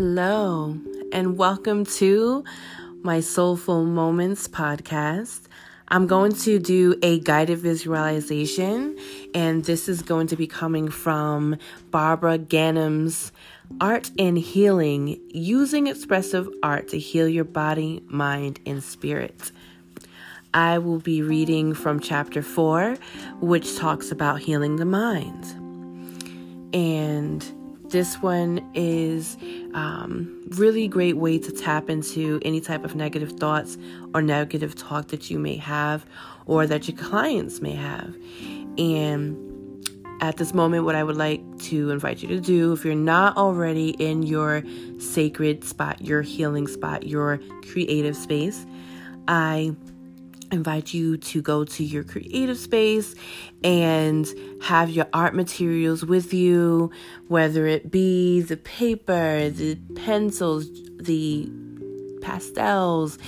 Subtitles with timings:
[0.00, 0.78] Hello,
[1.10, 2.44] and welcome to
[3.02, 5.40] my Soulful Moments podcast.
[5.88, 8.96] I'm going to do a guided visualization,
[9.34, 11.56] and this is going to be coming from
[11.90, 13.32] Barbara Ganim's
[13.80, 19.50] Art and Healing Using Expressive Art to Heal Your Body, Mind, and Spirit.
[20.54, 22.94] I will be reading from chapter 4,
[23.40, 25.44] which talks about healing the mind.
[26.72, 27.44] And
[27.90, 29.36] this one is
[29.74, 33.78] um, really great way to tap into any type of negative thoughts
[34.14, 36.04] or negative talk that you may have
[36.46, 38.14] or that your clients may have.
[38.76, 39.88] And
[40.20, 43.36] at this moment, what I would like to invite you to do, if you're not
[43.36, 44.62] already in your
[44.98, 48.66] sacred spot, your healing spot, your creative space,
[49.28, 49.76] I
[50.50, 53.14] invite you to go to your creative space
[53.62, 54.26] and
[54.62, 56.90] have your art materials with you,
[57.28, 60.68] whether it be the paper, the pencils,
[60.98, 61.50] the
[62.22, 63.18] pastels,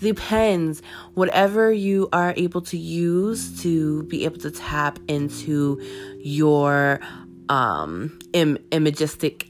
[0.00, 0.82] the pens,
[1.14, 5.80] whatever you are able to use to be able to tap into
[6.20, 7.00] your
[7.48, 9.48] um Im- imagistic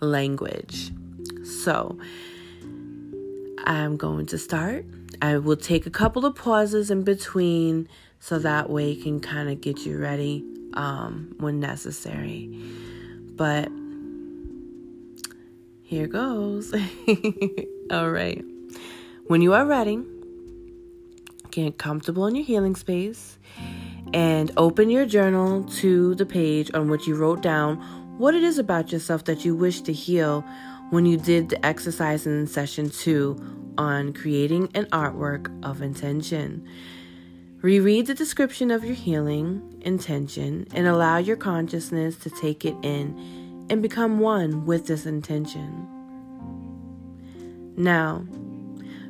[0.00, 0.92] language.
[1.44, 1.98] So,
[3.66, 4.84] I'm going to start
[5.22, 7.88] I will take a couple of pauses in between
[8.20, 12.48] so that way it can kind of get you ready um, when necessary.
[13.36, 13.70] But
[15.82, 16.74] here goes.
[17.90, 18.44] All right.
[19.28, 20.02] When you are ready,
[21.50, 23.38] get comfortable in your healing space
[24.12, 27.76] and open your journal to the page on which you wrote down
[28.18, 30.44] what it is about yourself that you wish to heal
[30.90, 33.36] when you did the exercise in session two
[33.78, 36.66] on creating an artwork of intention.
[37.62, 43.66] Reread the description of your healing intention and allow your consciousness to take it in
[43.68, 45.88] and become one with this intention.
[47.76, 48.24] Now,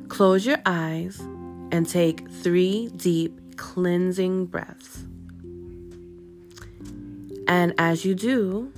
[0.07, 1.19] close your eyes
[1.71, 5.03] and take three deep cleansing breaths.
[7.47, 8.73] And as you do,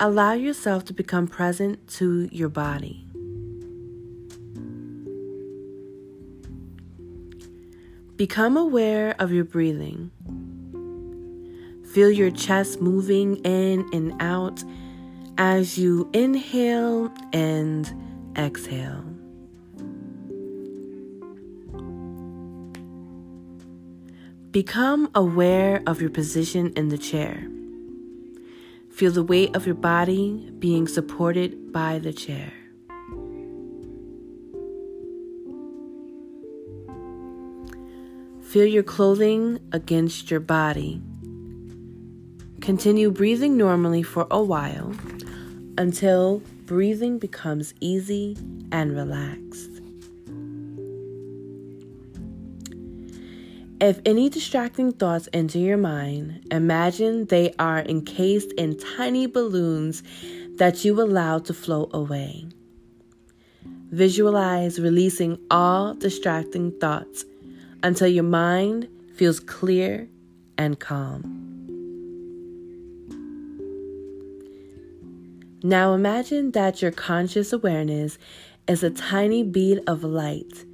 [0.00, 3.06] allow yourself to become present to your body.
[8.16, 10.10] Become aware of your breathing.
[11.92, 14.62] Feel your chest moving in and out
[15.38, 17.92] as you inhale and
[18.36, 19.04] exhale.
[24.50, 27.48] Become aware of your position in the chair.
[28.94, 32.52] Feel the weight of your body being supported by the chair.
[38.40, 41.02] Feel your clothing against your body.
[42.60, 44.94] Continue breathing normally for a while
[45.76, 48.36] until breathing becomes easy
[48.70, 49.73] and relaxed.
[53.80, 60.02] If any distracting thoughts enter your mind, imagine they are encased in tiny balloons
[60.56, 62.46] that you allow to float away.
[63.90, 67.24] Visualize releasing all distracting thoughts
[67.82, 70.08] until your mind feels clear
[70.56, 71.40] and calm.
[75.64, 78.18] Now imagine that your conscious awareness
[78.68, 80.64] is a tiny bead of light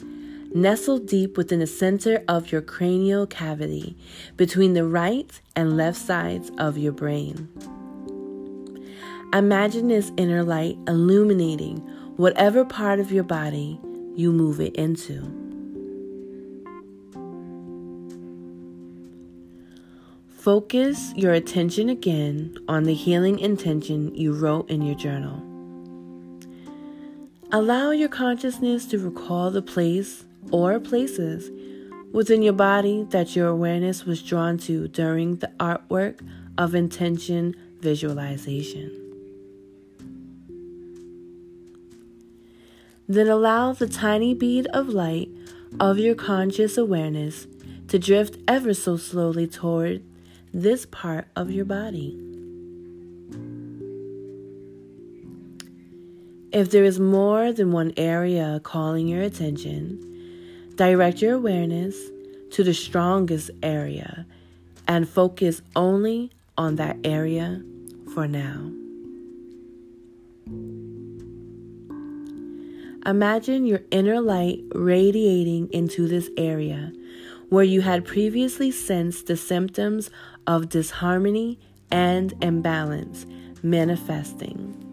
[0.55, 3.97] nestled deep within the center of your cranial cavity
[4.37, 7.49] between the right and left sides of your brain.
[9.33, 11.79] Imagine this inner light illuminating
[12.17, 13.81] whatever part of your body
[14.17, 15.23] you move it into.
[20.29, 25.47] Focus your attention again on the healing intention you wrote in your journal.
[27.53, 31.51] Allow your consciousness to recall the place or places
[32.13, 36.21] within your body that your awareness was drawn to during the artwork
[36.59, 38.97] of intention visualization.
[43.09, 45.29] Then allow the tiny bead of light
[45.79, 47.47] of your conscious awareness
[47.89, 50.03] to drift ever so slowly toward
[50.53, 52.19] this part of your body.
[56.53, 60.10] If there is more than one area calling your attention,
[60.81, 61.95] direct your awareness
[62.51, 64.25] to the strongest area
[64.89, 67.63] and focus only on that area
[68.15, 68.73] for now.
[73.05, 76.95] Imagine your inner light radiating into this area
[77.51, 80.09] where you had previously sensed the symptoms
[80.47, 81.59] of disharmony
[81.91, 83.27] and imbalance
[83.63, 84.90] manifesting.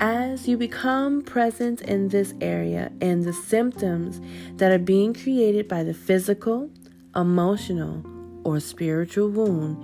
[0.00, 4.20] As you become present in this area and the symptoms
[4.56, 6.70] that are being created by the physical,
[7.14, 8.04] emotional,
[8.44, 9.76] or spiritual wound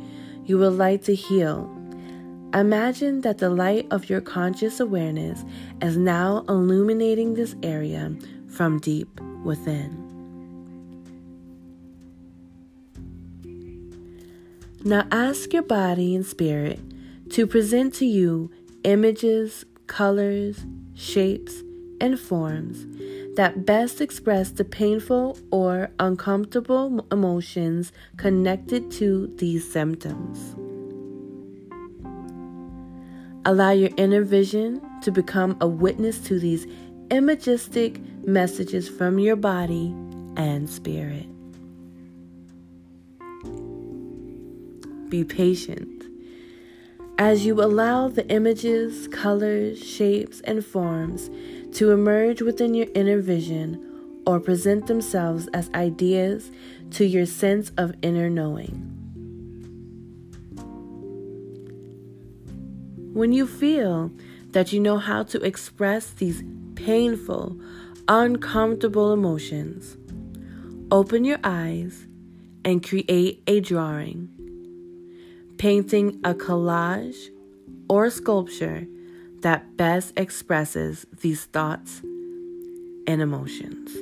[0.45, 1.71] you would like to heal,
[2.55, 5.45] imagine that the light of your conscious awareness
[5.83, 8.17] is now illuminating this area
[8.49, 10.05] from deep within.
[14.85, 16.81] Now ask your body and spirit
[17.31, 18.51] to present to you
[18.85, 20.65] images, colors,
[20.95, 21.63] shapes,
[22.01, 22.87] and forms
[23.37, 30.55] that best express the painful or uncomfortable emotions connected to these symptoms.
[33.45, 36.67] Allow your inner vision to become a witness to these
[37.11, 39.95] imagistic messages from your body
[40.37, 41.27] and spirit.
[45.09, 45.98] Be patient
[47.19, 51.31] as you allow the images, colors, shapes, and forms
[51.73, 53.85] to emerge within your inner vision
[54.25, 56.53] or present themselves as ideas
[56.93, 58.95] to your sense of inner knowing.
[63.13, 64.13] When you feel
[64.51, 66.45] that you know how to express these
[66.77, 67.59] painful,
[68.07, 69.97] uncomfortable emotions,
[70.93, 72.07] open your eyes
[72.65, 74.38] and create a drawing
[75.59, 77.29] painting a collage
[77.89, 78.87] or sculpture
[79.41, 82.01] that best expresses these thoughts
[83.07, 83.97] and emotions.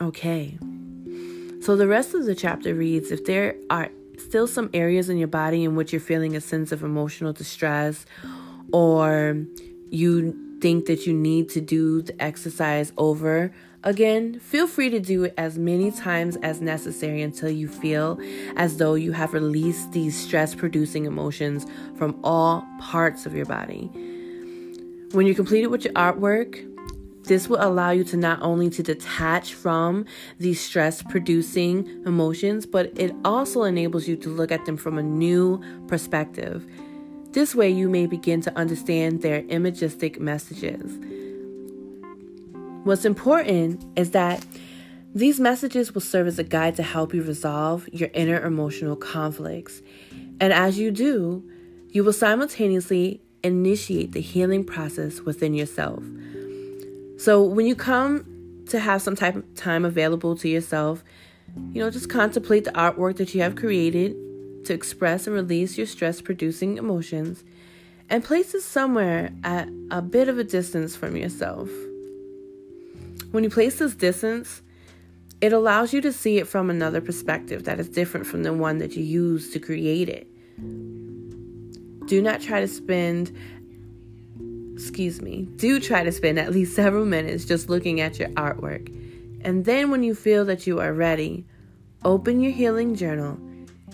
[0.00, 0.58] Okay,
[1.60, 3.88] so the rest of the chapter reads if there are
[4.18, 8.04] still some areas in your body in which you're feeling a sense of emotional distress
[8.72, 9.36] or
[9.90, 13.52] you think that you need to do the exercise over
[13.84, 18.16] Again, feel free to do it as many times as necessary until you feel
[18.56, 21.66] as though you have released these stress producing emotions
[21.96, 23.90] from all parts of your body.
[25.10, 26.68] When you're completed with your artwork,
[27.24, 30.06] this will allow you to not only to detach from
[30.38, 35.02] these stress producing emotions, but it also enables you to look at them from a
[35.02, 36.64] new perspective.
[37.32, 40.98] This way you may begin to understand their imagistic messages.
[42.84, 44.44] What's important is that
[45.14, 49.80] these messages will serve as a guide to help you resolve your inner emotional conflicts.
[50.40, 51.42] And as you do,
[51.88, 56.02] you will simultaneously initiate the healing process within yourself.
[57.16, 58.26] So when you come
[58.68, 61.02] to have some type of time available to yourself,
[61.72, 64.16] you know, just contemplate the artwork that you have created
[64.64, 67.44] to express and release your stress producing emotions
[68.08, 71.68] and place it somewhere at a bit of a distance from yourself.
[73.30, 74.60] When you place this distance,
[75.40, 78.78] it allows you to see it from another perspective that is different from the one
[78.78, 80.28] that you use to create it.
[82.06, 83.34] Do not try to spend,
[84.74, 88.88] excuse me, do try to spend at least several minutes just looking at your artwork.
[89.42, 91.46] And then when you feel that you are ready,
[92.04, 93.40] open your healing journal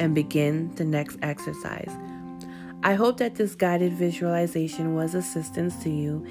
[0.00, 1.90] and begin the next exercise.
[2.82, 6.24] I hope that this guided visualization was assistance to you.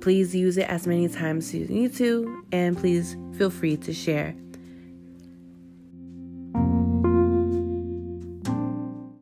[0.00, 3.92] Please use it as many times as you need to, and please feel free to
[3.92, 4.34] share.